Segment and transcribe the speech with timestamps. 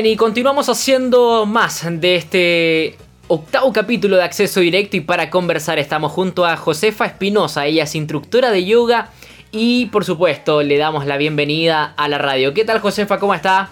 [0.00, 5.80] Bien, y continuamos haciendo más de este octavo capítulo de Acceso Directo y para conversar
[5.80, 9.08] estamos junto a Josefa Espinosa, ella es instructora de yoga
[9.50, 12.54] y por supuesto le damos la bienvenida a la radio.
[12.54, 13.18] ¿Qué tal Josefa?
[13.18, 13.70] ¿Cómo está?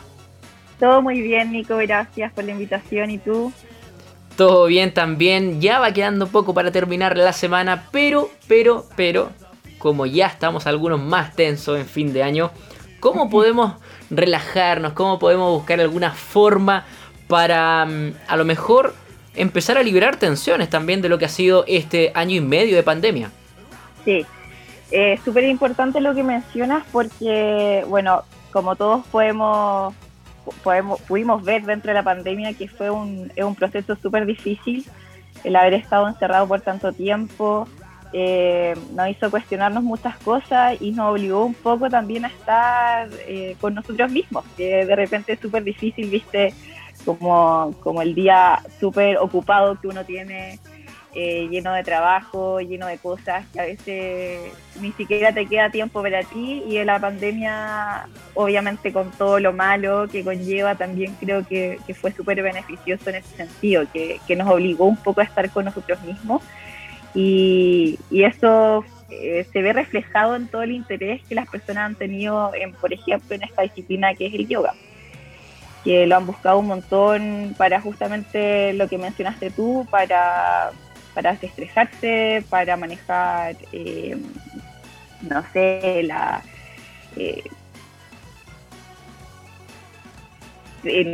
[0.80, 3.08] Todo muy bien, Nico, gracias por la invitación.
[3.12, 3.52] ¿Y tú?
[4.36, 5.60] Todo bien también.
[5.60, 9.30] Ya va quedando poco para terminar la semana, pero, pero, pero,
[9.78, 12.50] como ya estamos algunos más tensos en fin de año,
[13.00, 13.74] ¿cómo podemos
[14.10, 14.92] relajarnos?
[14.92, 16.84] ¿Cómo podemos buscar alguna forma
[17.28, 18.94] para mm, a lo mejor
[19.34, 22.82] empezar a liberar tensiones también de lo que ha sido este año y medio de
[22.82, 23.30] pandemia?
[24.04, 24.24] Sí,
[24.90, 29.94] es súper importante lo que mencionas porque, bueno, como todos podemos
[30.62, 34.86] podemos, pudimos ver dentro de la pandemia que fue un, un proceso súper difícil
[35.44, 37.68] el haber estado encerrado por tanto tiempo.
[38.18, 43.56] Eh, nos hizo cuestionarnos muchas cosas y nos obligó un poco también a estar eh,
[43.60, 46.54] con nosotros mismos, que de repente es súper difícil, viste,
[47.04, 50.58] como, como el día súper ocupado que uno tiene
[51.12, 56.00] eh, lleno de trabajo, lleno de cosas que a veces ni siquiera te queda tiempo
[56.00, 61.46] para ti y en la pandemia, obviamente con todo lo malo que conlleva, también creo
[61.46, 65.66] que, fue súper beneficioso en ese sentido, que, nos obligó un poco a estar con
[65.66, 66.42] nosotros mismos
[67.14, 72.52] y, eso eh, se ve reflejado en todo el interés que las personas han tenido,
[72.54, 74.74] en, por ejemplo, en esta disciplina que es el yoga
[75.84, 80.72] que lo han buscado un montón para justamente lo que mencionaste tú, para
[81.16, 84.18] para desestresarse, para manejar, eh,
[85.22, 86.42] no sé, la...
[87.16, 87.42] Eh,
[90.84, 91.04] eh,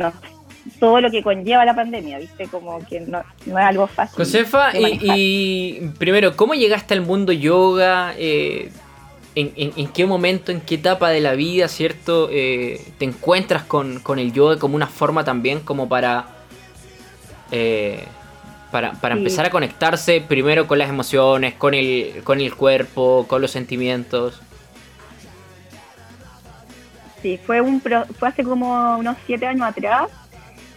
[0.79, 2.47] todo lo que conlleva la pandemia, ¿viste?
[2.47, 4.17] Como que no, es algo fácil.
[4.17, 8.13] Josefa, y, primero, ¿cómo llegaste al mundo yoga?
[9.35, 12.27] en, qué momento, en qué etapa de la vida, ¿cierto?
[12.27, 16.27] te encuentras con, con, el yoga como una forma también como para
[18.73, 23.39] para, para empezar a conectarse primero con las emociones, con el, con el cuerpo, con
[23.39, 24.41] los sentimientos.
[27.21, 30.09] Sí, fue, un fue hace como unos siete años atrás,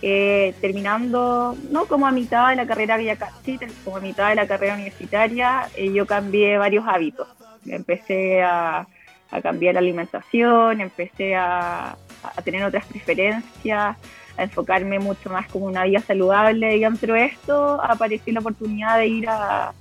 [0.02, 5.92] eh, terminando, no como a mitad de la carrera, mitad de la carrera universitaria, eh,
[5.92, 7.28] yo cambié varios hábitos.
[7.64, 8.86] Empecé a,
[9.42, 11.96] cambiar la alimentación, empecé a,
[12.44, 13.96] tener otras preferencias,
[14.36, 18.98] a enfocarme mucho más como una vida saludable y dentro de esto apareció la oportunidad
[18.98, 19.72] de ir a,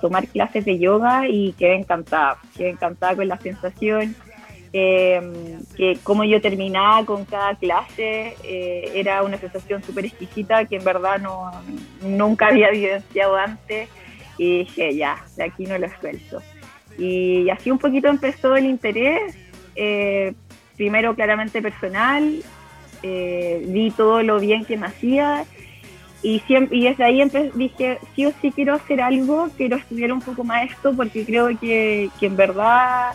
[0.00, 4.14] tomar clases de yoga y quedé encantada, quedé encantada con la sensación,
[4.72, 10.76] eh, que como yo terminaba con cada clase eh, era una sensación súper exquisita que
[10.76, 11.50] en verdad no,
[12.02, 13.88] nunca había evidenciado antes
[14.38, 16.42] y dije ya, de aquí no lo suelto.
[16.98, 19.36] Y así un poquito empezó el interés,
[19.74, 20.34] eh,
[20.76, 22.42] primero claramente personal
[23.02, 25.44] eh, vi todo lo bien que me hacía
[26.22, 27.22] y, siempre, y desde ahí
[27.54, 31.48] dije, sí o sí quiero hacer algo, quiero estudiar un poco más esto porque creo
[31.58, 33.12] que, que en verdad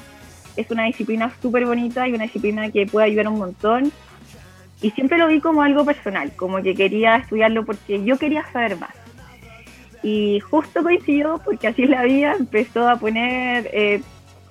[0.56, 3.91] es una disciplina súper bonita y una disciplina que puede ayudar un montón.
[4.81, 8.78] Y siempre lo vi como algo personal, como que quería estudiarlo porque yo quería saber
[8.78, 8.95] más.
[10.03, 14.01] Y justo coincidió, porque así la vida, empezó a poner, eh,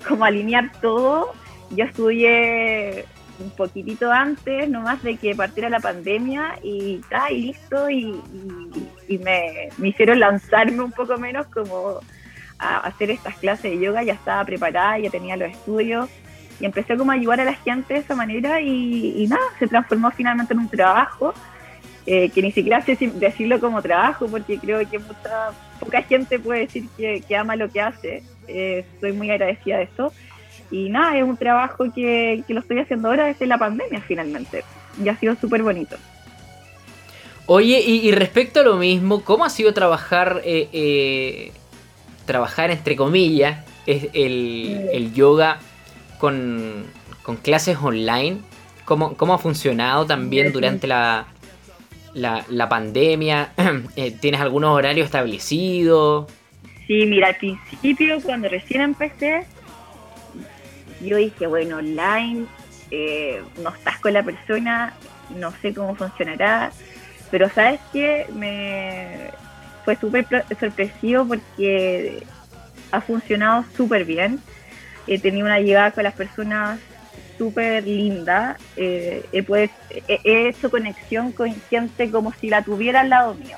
[0.07, 1.33] como alinear todo.
[1.71, 3.05] Yo estudié
[3.41, 8.21] un poquitito antes, nomás de que partiera la pandemia y, ah, y listo, y,
[9.09, 12.01] me, hicieron lanzarme un poco menos como
[12.61, 16.09] a hacer estas clases de yoga, ya estaba preparada, ya tenía los estudios
[16.61, 20.11] y empecé como a ayudar a la gente de esa manera y, nada, se transformó
[20.11, 21.35] finalmente en un trabajo.
[22.07, 26.61] Eh, que ni siquiera sé decirlo como trabajo, porque creo que mucha, poca gente puede
[26.61, 28.23] decir que, ama lo que hace.
[28.49, 30.13] Eh, estoy muy agradecida de eso
[30.71, 34.65] y nada, es un trabajo que, lo estoy haciendo ahora desde la pandemia finalmente.
[35.03, 35.97] Y ha sido súper bonito.
[37.47, 41.53] Oye, y, respecto a lo mismo, ¿cómo ha sido trabajar, eh, eh,
[42.31, 45.59] trabajar entre comillas, el, el yoga
[46.19, 46.85] con,
[47.43, 48.39] clases online?
[48.85, 51.27] ¿Cómo, ¿Cómo, ha funcionado también durante la,
[52.15, 53.53] la, la pandemia?
[53.97, 56.27] Eh, ¿Tienes algunos horarios establecidos?
[56.87, 59.47] Sí, mira, al principio cuando recién empecé,
[61.01, 62.47] yo dije, bueno, online,
[62.91, 64.95] eh, no estás con la persona,
[65.37, 66.73] no sé cómo funcionará,
[67.31, 69.31] pero sabes que me
[69.85, 70.27] fue súper
[70.59, 72.23] sorpresivo porque
[72.91, 74.41] ha funcionado súper bien.
[75.07, 76.79] He tenido una llegada con las personas
[77.39, 78.57] súper linda.
[78.77, 79.71] Eh, he,
[80.09, 83.57] he, hecho conexión con gente como si la tuviera al lado mío.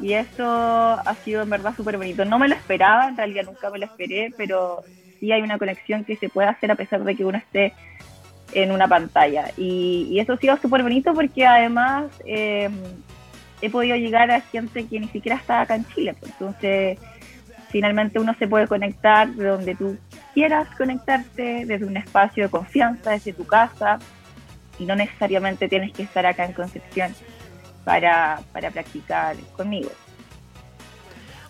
[0.00, 2.24] Y eso ha sido en verdad súper bonito.
[2.24, 4.82] No me lo esperaba, en realidad nunca me lo esperé, pero
[5.20, 7.72] sí hay una conexión que se puede hacer a pesar de que uno esté
[8.52, 9.52] en una pantalla.
[9.56, 12.68] Y, eso ha sido súper bonito porque además eh,
[13.60, 16.14] he podido llegar a gente que ni siquiera está acá en Chile.
[16.18, 16.32] Pues.
[16.32, 16.98] Entonces,
[17.70, 19.98] finalmente uno se puede conectar de donde tú
[20.34, 23.98] quieras conectarte, desde un espacio de confianza, desde tu casa,
[24.78, 27.14] y no necesariamente tienes que estar acá en Concepción
[27.84, 29.90] para, para practicar conmigo.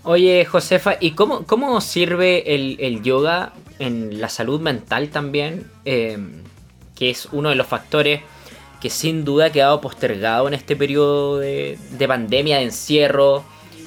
[0.05, 5.69] Oye, Josefa, ¿y cómo, cómo sirve el, yoga en la salud mental también?
[5.85, 6.17] Eh,
[6.95, 8.21] que es uno de los factores
[8.87, 13.43] que sin duda ha quedado postergado en este periodo de, pandemia, de encierro,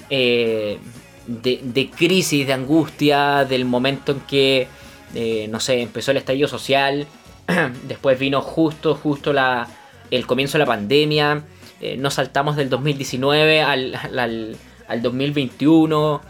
[0.09, 0.77] eh,
[1.25, 4.67] de, crisis, de angustia, del momento en que,
[5.15, 7.07] eh, no sé, empezó el estallido social,
[7.87, 9.69] después vino justo, justo la,
[10.11, 11.45] el comienzo de la pandemia,
[11.79, 16.21] eh, nos saltamos del 2019 al, al, 2021,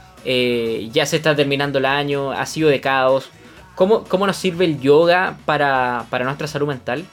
[0.91, 3.31] ya se está terminando el año, ha sido de caos.
[3.73, 7.03] ¿Cómo, cómo nos sirve el yoga para, para nuestra salud mental?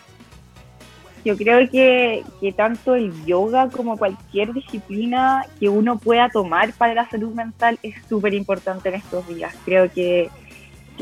[1.27, 2.25] Yo creo que,
[2.57, 7.97] tanto el yoga como cualquier disciplina que uno pueda tomar para la salud mental es
[8.09, 9.53] súper importante en estos días.
[9.65, 10.31] Creo que,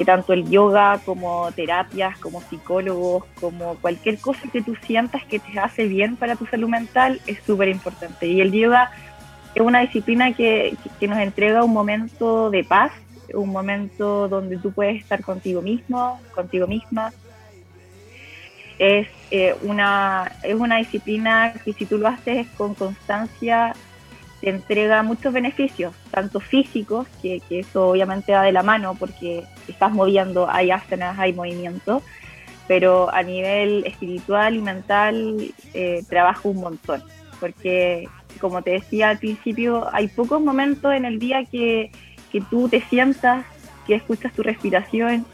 [0.06, 5.59] tanto el yoga como terapias, como psicólogos, como cualquier cosa que tú sientas que te
[5.59, 8.27] hace bien para tu salud mental es súper importante.
[8.27, 8.93] Y el yoga
[9.55, 12.93] es una disciplina que, que nos entrega un momento de paz,
[13.35, 17.12] un momento donde tú puedes estar contigo mismo, contigo misma,
[18.79, 23.75] es, eh, una, es una disciplina que si tú lo haces con constancia
[24.41, 29.93] te entrega muchos beneficios, tanto físicos, que, eso obviamente va de la mano porque estás
[29.93, 32.03] moviendo, hay asanas, hay movimiento,
[32.69, 37.03] pero a nivel espiritual y mental eh, trabajo un montón,
[37.41, 38.06] porque
[38.38, 41.91] como te decía al principio, hay pocos momentos en el día que,
[42.31, 43.47] que tú te sientas,
[43.87, 45.25] que escuchas tu respiración,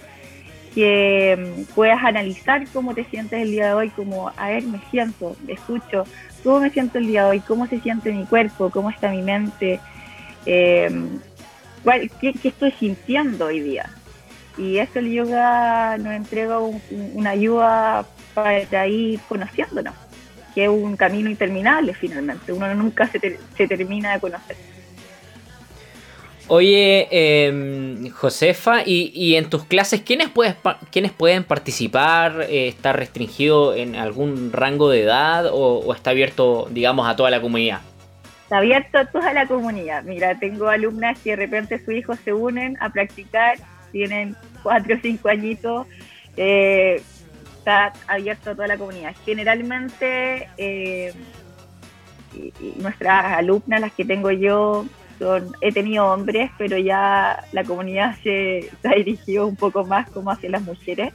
[0.74, 4.80] que mm, puedas analizar cómo te sientes el día de hoy, como, a ver, me
[4.90, 6.04] siento, escucho,
[6.42, 9.22] cómo me siento el día de hoy, cómo se siente mi cuerpo, cómo está mi
[9.22, 9.80] mente,
[10.46, 11.18] em,
[12.20, 13.90] qué, estoy sintiendo hoy día.
[14.58, 16.58] Y eso el yoga nos entrega
[17.14, 19.94] una ayuda para ir conociéndonos,
[20.54, 24.56] que es un camino interminable finalmente, uno nunca se, se termina de conocer.
[26.52, 30.56] Oye, em, Josefa, y, en tus clases, ¿quiénes, puedes,
[30.90, 32.44] ¿quiénes pueden participar?
[32.48, 37.40] Eh, ¿Está restringido en algún rango de edad o, está abierto, digamos, a toda la
[37.40, 37.82] comunidad?
[38.42, 40.02] Está abierto a toda la comunidad.
[40.02, 43.56] Mira, tengo alumnas que de repente sus hijos se unen a practicar,
[43.92, 45.86] tienen cuatro o cinco añitos.
[46.36, 47.00] Eh,
[47.58, 49.14] está abierto a toda la comunidad.
[49.24, 51.12] Generalmente, eh,
[52.74, 54.84] nuestras alumnas, las que tengo yo,
[55.60, 60.50] he tenido hombres, pero ya la comunidad se, ha dirigido un poco más como hacia
[60.50, 61.12] las mujeres.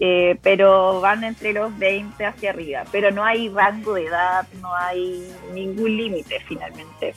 [0.00, 4.74] Eh, pero van entre los 20 hacia arriba, pero no hay rango de edad, no
[4.74, 7.14] hay ningún límite finalmente.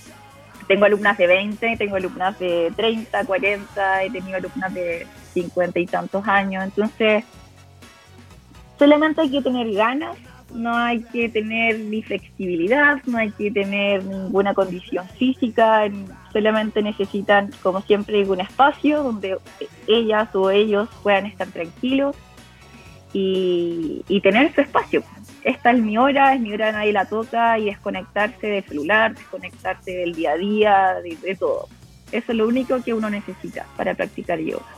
[0.67, 5.85] Tengo alumnas de 20, tengo alumnas de 30, 40, he tenido alumnas de 50 y
[5.87, 7.23] tantos años, entonces
[8.77, 10.15] solamente hay que tener ganas
[10.53, 15.83] no hay que tener ni flexibilidad, no hay que tener ninguna condición física,
[16.31, 19.37] solamente necesitan, como siempre, un espacio donde
[19.87, 22.15] ellas o ellos puedan estar tranquilos
[23.13, 25.03] y, tener su espacio.
[25.43, 29.91] Esta es mi hora, es mi hora, nadie la toca y desconectarse del celular, desconectarse
[29.91, 31.67] del día a día, de todo.
[32.11, 34.76] Eso es lo único que uno necesita para practicar yoga.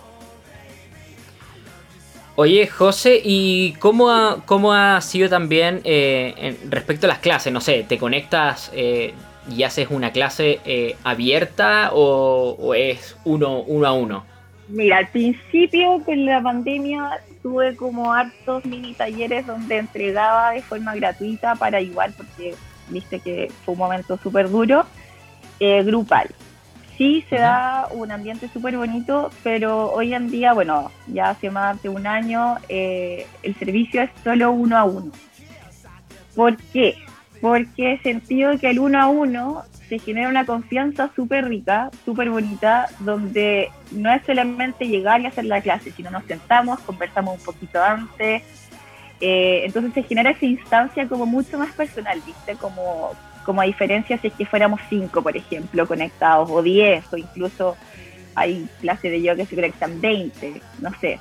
[2.42, 7.52] Oye, José, ¿y cómo ha, cómo ha sido también eh, respecto a las clases?
[7.52, 9.14] No sé, ¿te conectas eh,
[9.54, 14.24] y haces una clase eh, abierta o, es uno, uno a uno?
[14.70, 20.96] Mira, al principio con la pandemia tuve como hartos mini talleres donde entregaba de forma
[20.96, 22.56] gratuita para igual, porque
[22.88, 24.86] viste que fue un momento súper duro,
[25.60, 26.30] grupal
[27.00, 31.82] sí se da un ambiente súper bonito, pero hoy en día, bueno, ya hace más
[31.82, 35.10] de un año, eh, el servicio es solo uno a uno.
[36.36, 36.98] ¿Por qué?
[37.40, 42.30] Porque he sentido que el uno a uno se genera una confianza súper rica, súper
[42.30, 47.46] bonita, donde no es solamente llegar y hacer la clase, sino nos sentamos, conversamos un
[47.46, 48.44] poquito antes.
[49.22, 52.56] Eh, entonces se genera esa instancia como mucho más personal, ¿viste?
[52.56, 53.12] Como,
[53.50, 57.76] como a diferencia si es que fuéramos cinco, por ejemplo, conectados, o diez, o incluso
[58.36, 61.20] hay clases de yoga que se conectan 20, no sé.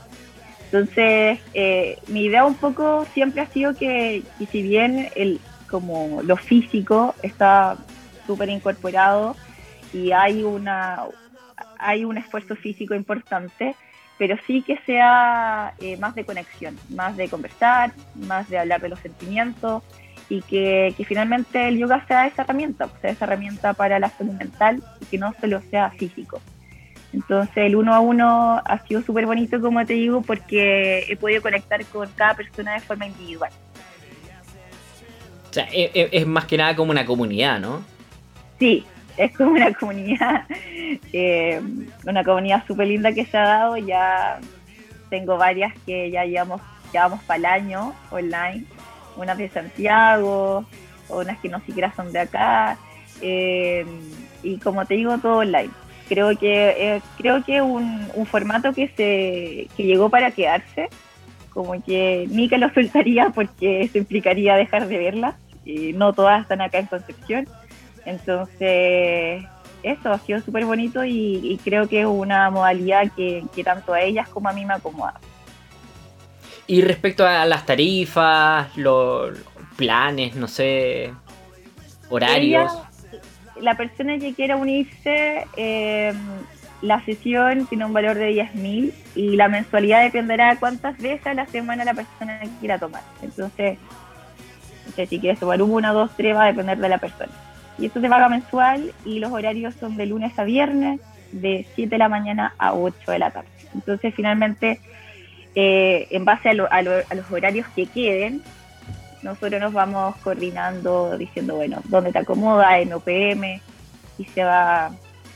[0.65, 6.21] Entonces, eh, mi idea un poco siempre ha sido que, y si bien el, como
[6.23, 7.79] lo físico está
[8.27, 9.35] súper incorporado
[9.95, 11.05] y hay una
[11.79, 13.75] hay un esfuerzo físico importante,
[14.19, 18.91] pero sí que sea eh, más de conexión, más de conversar, más de hablar de
[18.91, 19.83] los sentimientos
[20.29, 24.83] y que, finalmente el yoga sea esa herramienta, sea esa herramienta para la salud mental
[25.01, 26.41] y que no solo sea físico.
[27.13, 31.41] Entonces el uno a uno ha sido súper bonito, como te digo, porque he podido
[31.41, 33.51] conectar con cada persona de forma individual.
[35.49, 37.83] O sea, e, e, es, más que nada como una comunidad, ¿no?
[38.59, 38.85] Sí,
[39.17, 40.45] es como una comunidad,
[41.13, 41.63] eh,
[42.07, 43.77] una comunidad súper linda que se ha dado.
[43.79, 44.41] Ya
[45.09, 46.61] tengo varias que ya llevamos,
[46.93, 48.67] llevamos para el año online,
[49.19, 50.65] unas de Santiago,
[51.09, 52.79] unas que no siquiera son de acá.
[53.21, 53.85] Eh,
[54.43, 55.71] y como te digo, todo online
[56.09, 60.89] creo que eh, creo que un, un formato que se que llegó para quedarse
[61.51, 66.43] como que ni que lo soltaría porque eso implicaría dejar de verla y no todas
[66.43, 67.47] están acá en Concepción
[68.07, 69.45] entonces
[69.83, 74.29] eso ha sido súper bonito y, creo que es una modalidad que, tanto a ellas
[74.29, 75.15] como a mí me acomoda
[76.69, 79.37] y respecto a las tarifas los
[79.77, 81.13] planes no sé
[82.11, 82.73] horarios
[83.61, 86.13] la persona que quiera unirse, eh,
[86.83, 91.35] la sesión tiene un valor de 10.000 y la mensualidad dependerá de cuántas veces a
[91.35, 93.03] la semana la persona quiera tomar.
[93.23, 93.79] Entonces,
[94.95, 97.33] si quieres tomar una, dos, tres, va a depender de la persona.
[97.79, 101.91] Y esto se paga mensual y los horarios son de lunes a viernes, de 7
[101.91, 103.49] de la mañana a 8 de la tarde.
[103.75, 104.81] Entonces, finalmente,
[105.55, 108.43] eh, en base a, a los horarios que queden,
[109.23, 113.61] nosotros nos vamos coordinando diciendo, bueno, dónde te acomoda en OPM
[114.19, 114.91] y se va,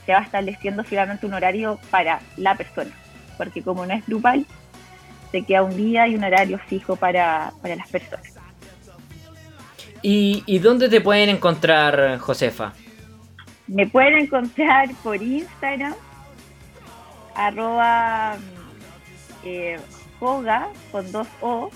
[0.07, 2.91] se va estableciendo finalmente un horario para la persona,
[3.37, 4.47] porque como no es grupal,
[5.31, 8.27] se queda un día y un horario fijo para, las personas.
[10.03, 12.73] ¿Y, ¿Y dónde te pueden encontrar, Josefa?
[13.67, 15.95] Me pueden encontrar por Instagram,
[17.35, 18.37] arroba
[19.45, 19.79] eh,
[20.23, 21.69] joga con dos O,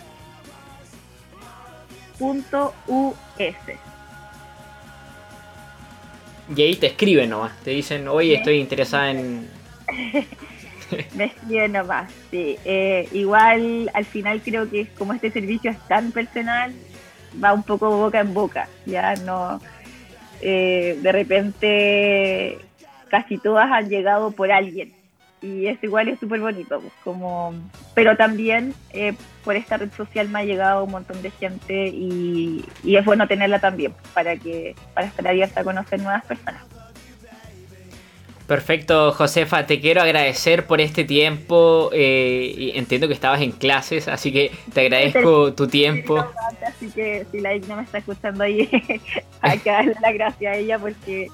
[2.20, 2.44] .us.
[6.56, 9.50] Y ahí te escriben nomás, te dicen, oye, estoy interesada en...
[11.16, 12.56] Me escriben nomás, sí.
[12.64, 16.72] Eh, igual al final creo que como este servicio es tan personal,
[17.42, 19.60] va un poco boca en boca, ya no...
[20.40, 22.58] Eh, de repente
[23.08, 24.95] casi todas han llegado por alguien
[25.42, 27.54] y es igual es súper bonito, pues, como,
[27.94, 29.14] pero también eh,
[29.44, 33.58] por esta red social me ha llegado un montón de gente y, es bueno tenerla
[33.58, 36.62] también para que para estar abierta a conocer nuevas personas.
[38.46, 41.90] Perfecto, Josefa, te quiero agradecer por este tiempo.
[41.92, 46.24] Eh, entiendo que estabas en clases, así que te agradezco tu tiempo.
[46.64, 48.68] Así que si la no me está escuchando ahí,
[49.40, 51.28] hay que darle las gracias a ella porque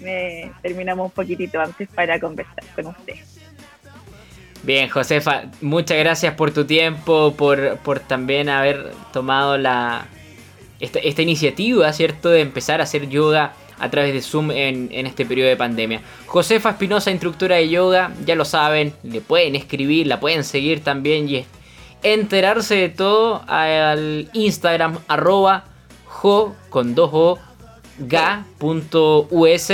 [0.00, 3.14] me terminamos un poquitito antes para conversar con usted.
[4.66, 10.08] Bien, Josefa, muchas gracias por tu tiempo, por, también haber tomado la
[10.80, 15.50] esta, iniciativa, ¿cierto?, de empezar a hacer yoga a través de Zoom en, este periodo
[15.50, 16.00] de pandemia.
[16.26, 21.28] Josefa Espinosa, instructora de yoga, ya lo saben, le pueden escribir, la pueden seguir también
[21.28, 21.46] y
[22.02, 25.62] enterarse de todo al Instagram arroba
[26.06, 27.38] jo con 2 o
[28.00, 29.72] ga.us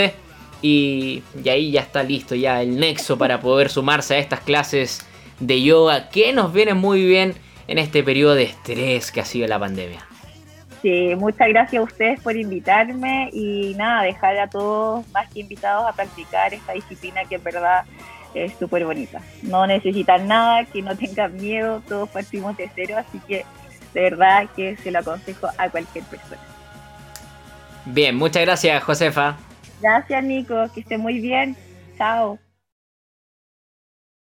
[0.62, 5.04] y, ahí ya está listo ya el nexo para poder sumarse a estas clases
[5.40, 7.34] de yoga que nos vienen muy bien
[7.66, 10.06] en este periodo de estrés que ha sido la pandemia.
[10.80, 15.86] Sí, muchas gracias a ustedes por invitarme y nada, dejar a todos más que invitados
[15.86, 17.84] a practicar esta disciplina que en verdad
[18.34, 19.20] es súper bonita.
[19.42, 23.44] No necesitan nada, que no tengan miedo, todos partimos de cero, así que
[23.94, 26.40] de verdad que se lo aconsejo a cualquier persona.
[27.84, 29.36] Bien, muchas gracias Josefa.
[29.82, 30.54] Gracias, Nico.
[30.72, 31.56] Que esté muy bien.
[31.98, 32.38] Chao.